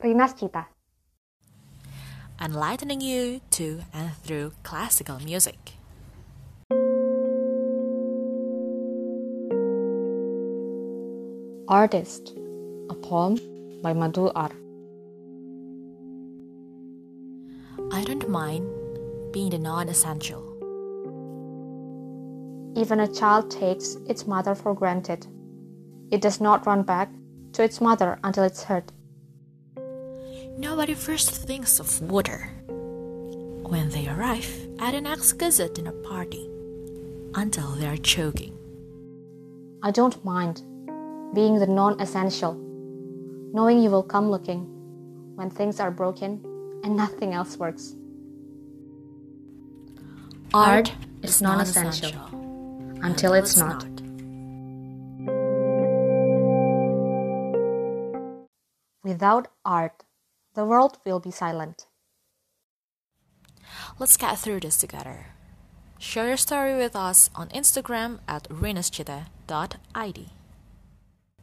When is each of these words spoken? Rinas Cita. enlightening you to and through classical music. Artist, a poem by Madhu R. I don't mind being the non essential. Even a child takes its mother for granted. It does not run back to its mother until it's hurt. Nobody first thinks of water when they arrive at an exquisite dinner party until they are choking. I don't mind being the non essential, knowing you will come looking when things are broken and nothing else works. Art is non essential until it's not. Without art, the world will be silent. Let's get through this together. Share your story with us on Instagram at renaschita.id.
Rinas 0.00 0.32
Cita. 0.38 0.66
enlightening 2.40 3.00
you 3.00 3.40
to 3.50 3.80
and 3.92 4.14
through 4.22 4.52
classical 4.62 5.18
music. 5.18 5.72
Artist, 11.66 12.32
a 12.88 12.94
poem 12.94 13.38
by 13.82 13.92
Madhu 13.92 14.30
R. 14.36 14.52
I 17.90 18.04
don't 18.04 18.28
mind 18.28 18.68
being 19.32 19.50
the 19.50 19.58
non 19.58 19.88
essential. 19.88 20.44
Even 22.76 23.00
a 23.00 23.12
child 23.12 23.50
takes 23.50 23.96
its 24.06 24.28
mother 24.28 24.54
for 24.54 24.74
granted. 24.74 25.26
It 26.12 26.20
does 26.20 26.40
not 26.40 26.66
run 26.66 26.84
back 26.84 27.10
to 27.54 27.64
its 27.64 27.80
mother 27.80 28.20
until 28.22 28.44
it's 28.44 28.62
hurt. 28.62 28.92
Nobody 30.58 30.94
first 30.94 31.30
thinks 31.30 31.78
of 31.78 32.02
water 32.02 32.50
when 33.62 33.90
they 33.90 34.08
arrive 34.08 34.50
at 34.80 34.92
an 34.92 35.06
exquisite 35.06 35.76
dinner 35.76 35.92
party 35.92 36.50
until 37.36 37.68
they 37.76 37.86
are 37.86 37.96
choking. 37.96 38.58
I 39.84 39.92
don't 39.92 40.24
mind 40.24 40.62
being 41.32 41.60
the 41.60 41.68
non 41.68 42.00
essential, 42.00 42.54
knowing 43.54 43.80
you 43.80 43.88
will 43.88 44.02
come 44.02 44.32
looking 44.32 44.66
when 45.36 45.48
things 45.48 45.78
are 45.78 45.92
broken 45.92 46.42
and 46.82 46.96
nothing 46.96 47.34
else 47.34 47.56
works. 47.56 47.94
Art 50.52 50.92
is 51.22 51.40
non 51.40 51.60
essential 51.60 52.18
until 53.00 53.34
it's 53.34 53.56
not. 53.56 53.86
Without 59.04 59.46
art, 59.64 60.02
the 60.54 60.64
world 60.64 60.98
will 61.04 61.20
be 61.20 61.30
silent. 61.30 61.86
Let's 63.98 64.16
get 64.16 64.38
through 64.38 64.60
this 64.60 64.76
together. 64.76 65.26
Share 65.98 66.28
your 66.28 66.36
story 66.36 66.76
with 66.76 66.94
us 66.94 67.30
on 67.34 67.48
Instagram 67.48 68.20
at 68.28 68.48
renaschita.id. 68.48 70.30